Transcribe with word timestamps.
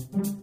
thank 0.00 0.26
you. 0.26 0.39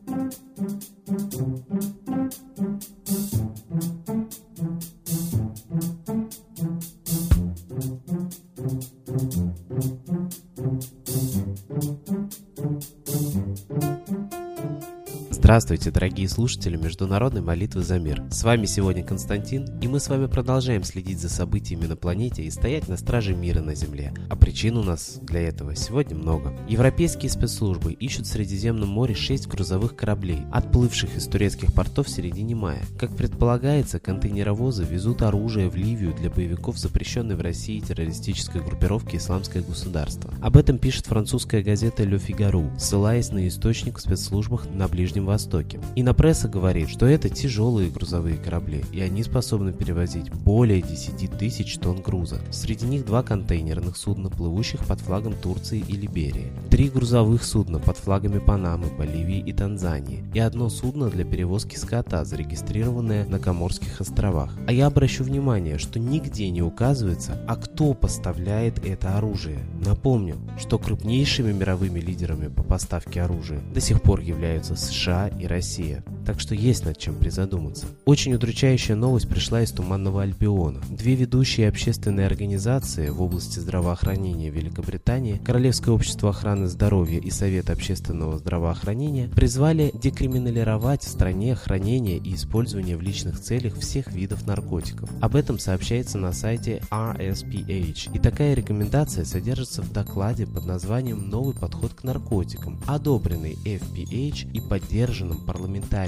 Здравствуйте, 15.47 15.91
дорогие 15.91 16.27
слушатели 16.27 16.75
Международной 16.75 17.39
молитвы 17.39 17.81
за 17.81 17.99
мир. 17.99 18.21
С 18.29 18.43
вами 18.43 18.65
сегодня 18.65 19.01
Константин, 19.01 19.79
и 19.79 19.87
мы 19.87 20.01
с 20.01 20.09
вами 20.09 20.25
продолжаем 20.25 20.83
следить 20.83 21.21
за 21.21 21.29
событиями 21.29 21.85
на 21.85 21.95
планете 21.95 22.43
и 22.43 22.51
стоять 22.51 22.89
на 22.89 22.97
страже 22.97 23.33
мира 23.33 23.61
на 23.61 23.73
Земле. 23.73 24.13
А 24.29 24.35
причин 24.35 24.75
у 24.75 24.83
нас 24.83 25.19
для 25.21 25.39
этого 25.39 25.73
сегодня 25.73 26.17
много. 26.17 26.53
Европейские 26.67 27.31
спецслужбы 27.31 27.93
ищут 27.93 28.25
в 28.25 28.29
Средиземном 28.29 28.89
море 28.89 29.15
6 29.15 29.47
грузовых 29.47 29.95
кораблей, 29.95 30.41
отплывших 30.51 31.15
из 31.15 31.25
турецких 31.27 31.73
портов 31.73 32.07
в 32.07 32.09
середине 32.09 32.53
мая. 32.53 32.81
Как 32.99 33.15
предполагается, 33.15 34.01
контейнеровозы 34.01 34.83
везут 34.83 35.21
оружие 35.21 35.69
в 35.69 35.77
Ливию 35.77 36.13
для 36.13 36.29
боевиков 36.29 36.77
запрещенной 36.77 37.37
в 37.37 37.41
России 37.41 37.79
террористической 37.79 38.61
группировки 38.61 39.15
«Исламское 39.15 39.63
государство». 39.63 40.33
Об 40.41 40.57
этом 40.57 40.77
пишет 40.77 41.05
французская 41.05 41.63
газета 41.63 42.03
«Le 42.03 42.21
Figaro», 42.21 42.77
ссылаясь 42.77 43.31
на 43.31 43.47
источник 43.47 43.97
в 43.97 44.01
спецслужбах 44.01 44.65
на 44.73 44.89
Ближнем 44.89 45.23
Востоке 45.23 45.36
Востоке. 45.37 45.79
Инопресса 45.95 46.47
говорит, 46.47 46.89
что 46.89 47.05
это 47.05 47.29
тяжелые 47.29 47.91
грузовые 47.91 48.37
корабли, 48.37 48.83
и 48.91 49.01
они 49.01 49.21
способны 49.21 49.71
перевозить 49.71 50.31
более 50.31 50.81
10 50.81 51.37
тысяч 51.37 51.77
тонн 51.77 52.01
груза. 52.01 52.39
Среди 52.49 52.87
них 52.87 53.05
два 53.05 53.21
контейнерных 53.21 53.97
судна, 53.97 54.31
плывущих 54.31 54.83
под 54.85 54.99
флагом 54.99 55.33
Турции 55.33 55.83
и 55.87 55.93
Либерии, 55.95 56.51
три 56.71 56.89
грузовых 56.89 57.43
судна 57.43 57.77
под 57.77 57.97
флагами 57.97 58.39
Панамы, 58.39 58.87
Боливии 58.97 59.37
и 59.37 59.53
Танзании, 59.53 60.23
и 60.33 60.39
одно 60.39 60.69
судно 60.69 61.07
для 61.11 61.23
перевозки 61.23 61.75
скота, 61.75 62.25
зарегистрированное 62.25 63.27
на 63.27 63.37
Коморских 63.37 64.01
островах. 64.01 64.55
А 64.65 64.71
я 64.71 64.87
обращу 64.87 65.23
внимание, 65.23 65.77
что 65.77 65.99
нигде 65.99 66.49
не 66.49 66.63
указывается, 66.63 67.39
а 67.47 67.57
кто 67.57 67.93
поставляет 67.93 68.83
это 68.83 69.19
оружие. 69.19 69.59
Напомню, 69.85 70.37
что 70.57 70.79
крупнейшими 70.79 71.51
мировыми 71.51 71.99
лидерами 71.99 72.47
по 72.47 72.63
поставке 72.63 73.21
оружия 73.21 73.59
до 73.71 73.81
сих 73.81 74.01
пор 74.01 74.21
являются 74.21 74.75
США, 74.75 75.26
и 75.39 75.47
Россия. 75.47 76.03
Так 76.27 76.41
что 76.41 76.53
есть 76.53 76.83
над 76.83 76.97
чем 76.97 77.15
призадуматься. 77.15 77.85
Очень 78.03 78.33
удручающая 78.33 78.97
новость 78.97 79.29
пришла 79.29 79.61
из 79.61 79.71
Туманного 79.71 80.23
Альбиона. 80.23 80.81
Две 80.89 81.15
ведущие 81.15 81.69
общественные 81.69 82.25
организации 82.25 83.07
в 83.07 83.21
области 83.21 83.59
здравоохранения 83.59 84.49
Великобритании, 84.49 85.39
Королевское 85.45 85.91
общество 85.91 86.31
охраны 86.31 86.67
здоровья 86.67 87.19
и 87.19 87.29
Совет 87.29 87.69
общественного 87.69 88.39
здравоохранения 88.39 89.29
призвали 89.29 89.89
декриминализировать 89.93 91.03
в 91.03 91.07
стране 91.07 91.55
хранение 91.55 92.17
и 92.17 92.35
использование 92.35 92.97
в 92.97 93.01
личных 93.01 93.39
целях 93.39 93.77
всех 93.77 94.11
видов 94.11 94.45
наркотиков. 94.45 95.09
Об 95.21 95.33
этом 95.33 95.57
сообщается 95.57 96.17
на 96.17 96.33
сайте 96.33 96.81
RSPH. 96.91 98.13
И 98.13 98.19
такая 98.19 98.53
рекомендация 98.53 99.23
содержится 99.23 99.81
в 99.81 99.93
докладе 99.93 100.45
под 100.45 100.65
названием 100.65 101.29
«Новый 101.29 101.55
подход 101.55 101.93
к 101.93 102.03
наркотикам», 102.03 102.81
одобренный 102.85 103.57
FPH 103.63 104.51
и 104.51 104.59
поддержанным 104.59 105.37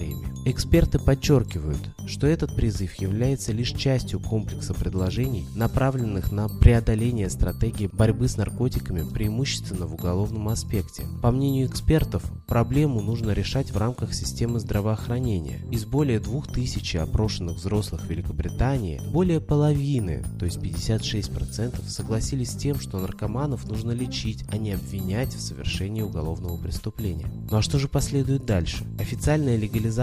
парламентариями. 0.10 0.30
Эксперты 0.46 1.00
подчеркивают, 1.00 1.80
что 2.08 2.26
этот 2.26 2.56
призыв 2.56 2.96
является 2.96 3.52
лишь 3.52 3.72
частью 3.72 4.20
комплекса 4.20 4.74
предложений, 4.74 5.48
направленных 5.56 6.32
на 6.32 6.48
преодоление 6.48 7.30
стратегии 7.30 7.90
борьбы 7.92 8.28
с 8.28 8.38
наркотиками 8.38 9.08
преимущественно 9.08 9.86
в 9.86 9.94
уголовном 9.94 10.48
аспекте. 10.50 11.04
По 11.22 11.32
мнению 11.32 11.68
экспертов, 11.68 12.24
проблему 12.48 13.02
нужно 13.02 13.32
решать 13.32 13.72
в 13.72 13.78
рамках 13.78 14.14
системы 14.14 14.60
здравоохранения. 14.60 15.60
Из 15.72 15.86
более 15.86 16.20
2000 16.20 16.98
опрошенных 16.98 17.58
взрослых 17.58 18.10
Великобритании, 18.10 19.02
более 19.12 19.40
половины, 19.40 20.24
то 20.40 20.46
есть 20.46 20.58
56%, 20.58 21.88
согласились 21.88 22.52
с 22.52 22.56
тем, 22.56 22.80
что 22.80 23.00
наркоманов 23.00 23.68
нужно 23.68 23.92
лечить, 23.92 24.46
а 24.50 24.58
не 24.58 24.72
обвинять 24.72 25.36
в 25.36 25.42
совершении 25.42 26.02
уголовного 26.02 26.58
преступления. 26.58 27.28
Ну 27.52 27.58
а 27.58 27.62
что 27.62 27.78
же 27.78 27.88
последует 27.88 28.46
дальше? 28.46 28.86
Официальная 29.00 29.58
легализация 29.58 29.99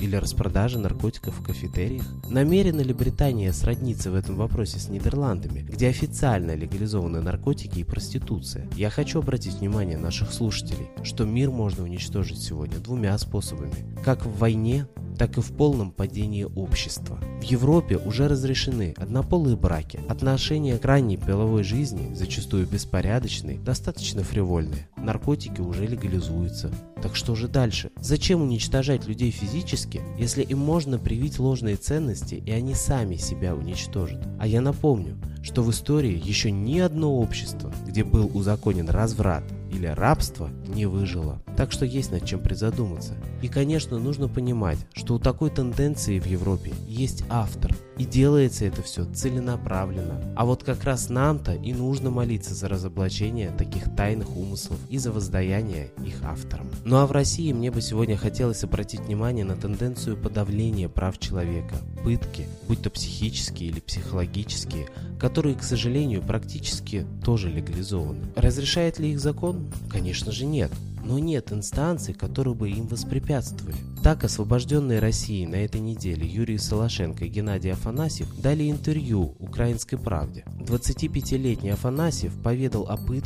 или 0.00 0.16
распродажа 0.16 0.78
наркотиков 0.78 1.38
в 1.38 1.42
кафетериях? 1.42 2.04
Намерена 2.28 2.82
ли 2.82 2.92
Британия 2.92 3.52
сродниться 3.52 4.10
в 4.10 4.14
этом 4.14 4.36
вопросе 4.36 4.78
с 4.78 4.88
Нидерландами, 4.90 5.60
где 5.60 5.88
официально 5.88 6.54
легализованы 6.54 7.22
наркотики 7.22 7.78
и 7.78 7.84
проституция? 7.84 8.68
Я 8.76 8.90
хочу 8.90 9.20
обратить 9.20 9.54
внимание 9.54 9.96
наших 9.96 10.30
слушателей, 10.30 10.90
что 11.02 11.24
мир 11.24 11.50
можно 11.50 11.84
уничтожить 11.84 12.42
сегодня 12.42 12.78
двумя 12.78 13.16
способами. 13.16 13.72
Как 14.04 14.26
в 14.26 14.36
войне, 14.36 14.86
так 15.18 15.38
и 15.38 15.40
в 15.40 15.52
полном 15.52 15.90
падении 15.90 16.44
общества. 16.44 17.18
В 17.40 17.44
Европе 17.44 17.96
уже 17.96 18.28
разрешены 18.28 18.94
однополые 18.96 19.56
браки, 19.56 20.00
отношения 20.08 20.76
к 20.76 20.84
ранней 20.84 21.16
половой 21.16 21.62
жизни, 21.62 22.12
зачастую 22.14 22.66
беспорядочные, 22.66 23.58
достаточно 23.58 24.22
фривольные. 24.22 24.88
Наркотики 25.04 25.60
уже 25.60 25.86
легализуются. 25.86 26.70
Так 27.02 27.14
что 27.14 27.34
же 27.34 27.46
дальше? 27.46 27.90
Зачем 28.00 28.40
уничтожать 28.40 29.06
людей 29.06 29.30
физически, 29.30 30.00
если 30.18 30.42
им 30.42 30.60
можно 30.60 30.98
привить 30.98 31.38
ложные 31.38 31.76
ценности 31.76 32.36
и 32.36 32.50
они 32.50 32.74
сами 32.74 33.16
себя 33.16 33.54
уничтожат? 33.54 34.26
А 34.40 34.46
я 34.46 34.62
напомню, 34.62 35.18
что 35.42 35.62
в 35.62 35.70
истории 35.70 36.18
еще 36.24 36.50
ни 36.50 36.78
одно 36.78 37.18
общество, 37.18 37.70
где 37.86 38.02
был 38.02 38.30
узаконен 38.32 38.88
разврат, 38.88 39.44
или 39.70 39.86
рабство 39.86 40.48
не 40.74 40.86
выжило. 40.86 41.43
Так 41.56 41.72
что 41.72 41.84
есть 41.84 42.10
над 42.10 42.24
чем 42.24 42.40
призадуматься. 42.40 43.14
И, 43.42 43.48
конечно, 43.48 43.98
нужно 43.98 44.28
понимать, 44.28 44.78
что 44.92 45.14
у 45.14 45.18
такой 45.18 45.50
тенденции 45.50 46.18
в 46.18 46.26
Европе 46.26 46.72
есть 46.86 47.24
автор, 47.28 47.74
и 47.96 48.04
делается 48.04 48.64
это 48.64 48.82
все 48.82 49.04
целенаправленно. 49.04 50.20
А 50.36 50.44
вот 50.44 50.64
как 50.64 50.82
раз 50.84 51.08
нам-то 51.08 51.54
и 51.54 51.72
нужно 51.72 52.10
молиться 52.10 52.54
за 52.54 52.68
разоблачение 52.68 53.50
таких 53.50 53.94
тайных 53.94 54.36
умыслов 54.36 54.78
и 54.88 54.98
за 54.98 55.12
воздаяние 55.12 55.92
их 56.04 56.22
авторам. 56.24 56.68
Ну 56.84 56.96
а 56.96 57.06
в 57.06 57.12
России 57.12 57.52
мне 57.52 57.70
бы 57.70 57.80
сегодня 57.80 58.16
хотелось 58.16 58.64
обратить 58.64 59.00
внимание 59.00 59.44
на 59.44 59.56
тенденцию 59.56 60.16
подавления 60.16 60.88
прав 60.88 61.18
человека, 61.18 61.76
пытки, 62.02 62.46
будь 62.66 62.82
то 62.82 62.90
психические 62.90 63.70
или 63.70 63.80
психологические, 63.80 64.88
которые, 65.20 65.54
к 65.54 65.62
сожалению, 65.62 66.22
практически 66.22 67.06
тоже 67.24 67.48
легализованы. 67.50 68.26
Разрешает 68.34 68.98
ли 68.98 69.12
их 69.12 69.20
закон? 69.20 69.66
Конечно 69.90 70.32
же 70.32 70.46
нет 70.46 70.72
но 71.04 71.18
нет 71.18 71.52
инстанций, 71.52 72.14
которые 72.14 72.54
бы 72.54 72.70
им 72.70 72.86
воспрепятствовали. 72.86 73.76
Так, 74.02 74.24
освобожденные 74.24 74.98
Россией 74.98 75.46
на 75.46 75.56
этой 75.56 75.80
неделе 75.80 76.26
Юрий 76.26 76.58
Солошенко 76.58 77.24
и 77.24 77.28
Геннадий 77.28 77.72
Афанасьев 77.72 78.28
дали 78.40 78.70
интервью 78.70 79.34
«Украинской 79.38 79.96
правде». 79.96 80.44
25-летний 80.60 81.70
Афанасьев 81.70 82.32
поведал 82.42 82.86
о 82.88 82.96
пытках, 82.96 83.23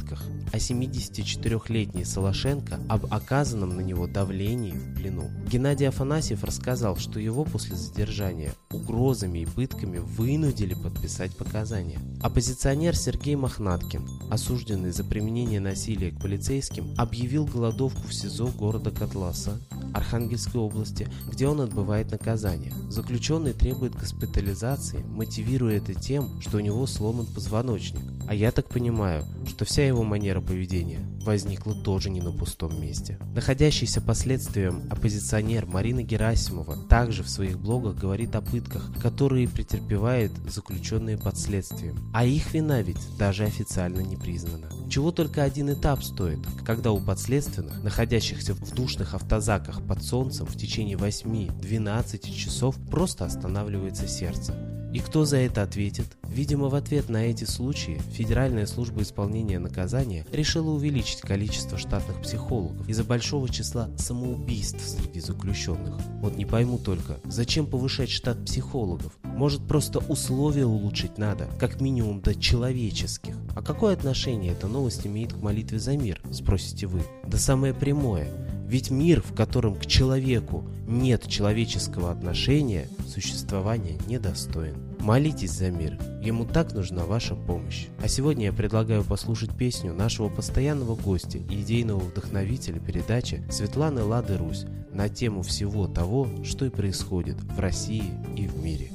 а 0.53 0.57
74-летний 0.57 2.05
Солошенко 2.05 2.81
об 2.89 3.13
оказанном 3.13 3.77
на 3.77 3.81
него 3.81 4.07
давлении 4.07 4.73
в 4.73 4.95
плену. 4.95 5.31
Геннадий 5.51 5.89
Афанасьев 5.89 6.45
рассказал, 6.45 6.97
что 6.97 7.21
его 7.21 7.45
после 7.45 7.77
задержания 7.77 8.53
угрозами 8.71 9.41
и 9.41 9.47
пытками 9.47 9.99
вынудили 9.99 10.75
подписать 10.75 11.37
показания. 11.37 11.99
Оппозиционер 12.23 12.97
Сергей 12.97 13.37
Мохнаткин, 13.37 14.09
осужденный 14.31 14.93
за 14.93 15.05
применение 15.05 15.61
насилия 15.61 16.11
к 16.11 16.21
полицейским, 16.21 16.95
объявил 16.97 17.47
голодовку 17.47 18.09
в 18.09 18.15
СИЗО 18.15 18.49
города 18.49 18.91
Котласа 18.91 19.61
Архангельской 19.95 20.61
области, 20.61 21.09
где 21.31 21.49
он 21.49 21.61
отбывает 21.61 22.11
наказание. 22.11 22.73
Заключенный 22.89 23.53
требует 23.53 23.95
госпитализации, 23.95 24.99
мотивируя 24.99 25.79
это 25.79 25.95
тем, 25.95 26.41
что 26.41 26.59
у 26.59 26.61
него 26.61 26.87
сломан 26.87 27.27
позвоночник. 27.27 28.03
А 28.29 28.35
я 28.35 28.53
так 28.53 28.69
понимаю, 28.69 29.25
что 29.47 29.65
вся 29.65 29.87
его 29.87 30.05
манера 30.05 30.43
поведения 30.43 31.01
возникла 31.25 31.75
тоже 31.75 32.11
не 32.11 32.21
на 32.21 32.31
пустом 32.31 32.79
месте. 32.79 33.19
Находящийся 33.35 34.03
под 34.03 34.19
следствием 34.19 34.83
оппозиционер 34.91 35.65
Марина 35.65 36.03
Герасимова 36.03 36.77
также 36.89 37.23
в 37.23 37.31
своих 37.31 37.59
блогах 37.59 37.97
говорит 37.97 38.37
о 38.37 38.43
пытках, 38.43 38.93
которые 39.01 39.49
претерпевают 39.49 40.33
заключенные 40.47 41.17
под 41.17 41.39
следствием. 41.39 42.11
А 42.13 42.27
их 42.27 42.53
вина 42.53 42.83
ведь 42.83 43.01
даже 43.19 43.45
официально 43.45 44.01
не 44.01 44.17
признана. 44.17 44.69
Чего 44.91 45.11
только 45.11 45.43
один 45.43 45.73
этап 45.73 46.03
стоит, 46.03 46.41
когда 46.67 46.93
у 46.93 47.01
подследственных, 47.01 47.83
находящихся 47.83 48.53
в 48.53 48.75
душных 48.75 49.15
автозаках 49.15 49.81
под 49.87 50.03
солнцем 50.03 50.47
в 50.47 50.55
течение 50.55 50.99
8-12 50.99 52.31
часов, 52.31 52.77
просто 52.91 53.25
останавливается 53.25 54.07
сердце. 54.07 54.78
И 54.93 55.01
кто 55.01 55.25
за 55.25 55.37
это 55.39 55.63
ответит? 55.63 56.07
Видимо, 56.29 56.69
в 56.69 56.75
ответ 56.75 57.09
на 57.09 57.27
эти 57.27 57.45
случаи 57.45 58.01
Федеральная 58.13 58.67
служба 58.67 59.03
исполнения 59.03 59.59
наказания 59.59 60.25
решила 60.33 60.71
увеличить 60.71 61.21
количество 61.21 61.77
штатных 61.77 62.23
психологов 62.23 62.89
из-за 62.89 63.05
большого 63.05 63.49
числа 63.49 63.91
самоубийств 63.99 64.81
среди 64.81 65.21
заключенных. 65.21 66.01
Вот 66.21 66.37
не 66.37 66.47
пойму 66.47 66.79
только, 66.79 67.21
зачем 67.25 67.67
повышать 67.67 68.11
штат 68.11 68.43
психологов? 68.45 69.13
Может 69.25 69.67
просто 69.69 69.99
условия 69.99 70.65
улучшить 70.67 71.19
надо, 71.19 71.49
как 71.59 71.81
минимум 71.81 72.21
до 72.21 72.35
человеческих? 72.35 73.37
А 73.55 73.63
какое 73.63 73.93
отношение 73.93 74.53
эта 74.53 74.69
новость 74.69 75.07
имеет 75.07 75.35
к 75.35 75.37
молитве 75.37 75.79
за 75.79 75.97
мир, 75.97 76.21
спросите 76.33 76.87
вы? 76.87 77.03
Да 77.27 77.37
самое 77.37 77.75
прямое– 77.75 78.29
Ведь 78.69 78.91
мир, 78.91 79.23
в 79.23 79.35
котором 79.35 79.77
к 79.77 79.87
человеку 79.87 80.63
нет 80.87 81.27
человеческого 81.27 82.11
отношения, 82.11 82.87
существования 83.07 83.97
недостоин. 84.07 84.77
Молитесь 85.01 85.53
за 85.53 85.71
мир, 85.71 85.99
ему 86.23 86.45
так 86.45 86.75
нужна 86.75 87.07
ваша 87.07 87.35
помощь. 87.35 87.87
А 88.03 88.09
сегодня 88.09 88.45
я 88.45 88.53
предлагаю 88.53 89.05
послушать 89.05 89.57
песню 89.57 89.95
нашего 89.95 90.29
постоянного 90.29 90.97
гостя 90.97 91.39
и 91.39 91.63
идейного 91.63 92.01
вдохновителя 92.01 92.79
передачи 92.79 93.43
Светланы 93.51 94.03
Лады 94.03 94.37
Русь 94.37 94.67
на 94.93 95.09
тему 95.09 95.41
всего 95.41 95.87
того, 95.87 96.29
что 96.45 96.67
и 96.67 96.71
происходит 96.71 97.41
в 97.41 97.59
России 97.59 98.13
и 98.37 98.47
в 98.47 98.63
мире. 98.63 98.91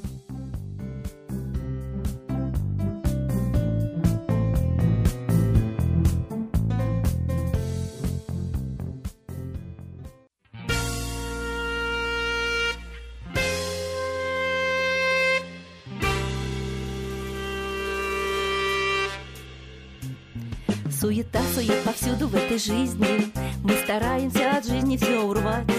Суета, 21.04 21.42
сует 21.54 21.84
повсюду 21.84 22.30
в 22.30 22.36
этой 22.36 22.58
жизни. 22.58 23.30
Мы 23.62 23.74
стараемся 23.84 24.52
от 24.52 24.66
жизни 24.66 24.96
все 24.96 25.20
урвать. 25.20 25.70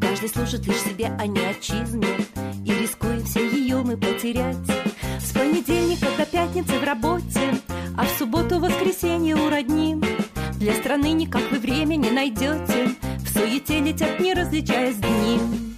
Каждый 0.00 0.28
служит 0.28 0.64
лишь 0.64 0.80
себе, 0.82 1.10
а 1.18 1.26
не 1.26 1.40
отчизне 1.40 2.06
И 2.64 2.72
рискуем 2.72 3.24
все 3.24 3.48
ее 3.48 3.78
мы 3.78 3.96
потерять. 3.96 4.56
С 5.18 5.32
понедельника 5.32 6.06
до 6.16 6.24
пятницы 6.24 6.78
в 6.78 6.84
работе 6.84 7.58
А 7.98 8.04
в 8.04 8.10
субботу-воскресенье 8.16 9.34
у 9.34 9.50
родни 9.50 10.00
Для 10.60 10.74
страны 10.74 11.14
никак 11.14 11.50
вы 11.50 11.58
время 11.58 11.96
не 11.96 12.12
найдете 12.12 12.90
В 13.24 13.28
суете 13.28 13.80
летят, 13.80 14.20
не 14.20 14.34
различаясь 14.34 14.98
дни 14.98 15.69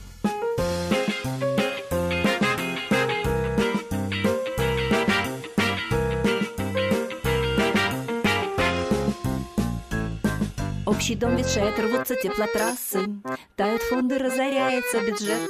Общий 10.92 11.14
дом 11.14 11.36
ветшает, 11.36 11.78
рвутся 11.78 12.14
теплотрассы, 12.16 13.08
Тают 13.56 13.80
фонды, 13.80 14.18
разоряется 14.18 15.00
бюджет, 15.00 15.48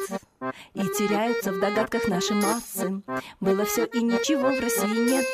И 0.72 0.82
теряются 0.96 1.50
в 1.50 1.58
догадках 1.58 2.06
наши 2.06 2.32
массы. 2.32 3.02
Было 3.40 3.64
все 3.64 3.84
и 3.86 4.02
ничего 4.02 4.50
в 4.50 4.60
России 4.60 5.10
нет. 5.10 5.26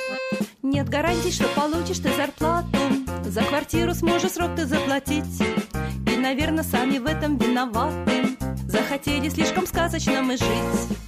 Нет 0.63 0.89
гарантий, 0.89 1.31
что 1.31 1.45
получишь 1.49 1.99
ты 1.99 2.11
зарплату, 2.15 2.79
За 3.25 3.43
квартиру 3.43 3.93
сможешь 3.95 4.33
срок 4.33 4.57
ты 4.57 4.65
заплатить. 4.65 5.43
И, 6.11 6.17
наверное, 6.17 6.65
сами 6.65 6.97
в 6.97 7.05
этом 7.05 7.37
виноваты, 7.37 8.39
Захотели 8.67 9.29
слишком 9.29 9.67
сказочно 9.67 10.23
мы 10.23 10.39
жить. 10.39 10.99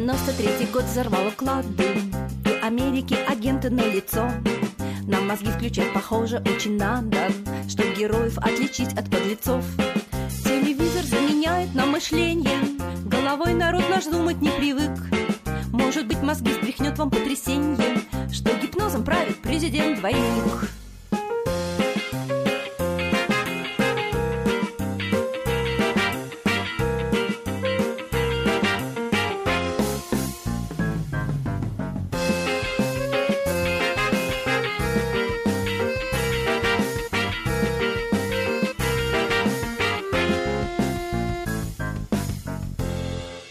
93-й 0.00 0.72
год 0.72 0.84
взорвал 0.84 1.28
уклады 1.28 1.84
И 2.46 2.52
Америки 2.62 3.14
агенты 3.28 3.68
на 3.68 3.82
лицо. 3.82 4.30
Нам 5.06 5.28
мозги 5.28 5.50
включать, 5.50 5.92
похоже, 5.92 6.38
очень 6.38 6.78
надо 6.78 7.28
Чтоб 7.68 7.84
героев 7.94 8.38
отличить 8.38 8.94
от 8.94 9.10
подлецов. 9.10 9.62
Телевизор 10.42 11.04
заменяет 11.04 11.74
нам 11.74 11.90
мышление 11.90 12.58
Головой 13.04 13.52
народ 13.52 13.84
наш 13.90 14.04
думать 14.04 14.40
не 14.40 14.50
привык. 14.50 14.90
Может 15.70 16.06
быть, 16.06 16.22
мозги 16.22 16.52
стряхнет 16.54 16.96
вам 16.96 17.10
потрясение 17.10 18.00
Что 18.32 18.54
гипнозом 18.54 19.04
правит 19.04 19.36
президент-двойник 19.42 20.79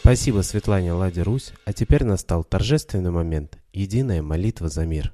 Спасибо 0.10 0.42
Светлане 0.42 0.92
Ладе 0.94 1.22
Русь, 1.22 1.54
а 1.66 1.72
теперь 1.72 2.04
настал 2.04 2.44
торжественный 2.44 3.12
момент– 3.12 3.60
единая 3.74 4.24
молитва 4.24 4.68
за 4.68 4.84
мир. 4.84 5.14